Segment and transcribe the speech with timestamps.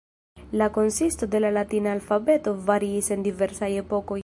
[0.61, 4.19] La konsisto de la latina alfabeto variis en diversaj epokoj.